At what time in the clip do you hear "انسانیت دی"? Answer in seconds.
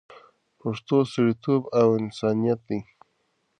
2.01-2.79